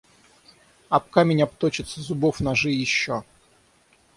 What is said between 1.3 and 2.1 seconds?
обточатся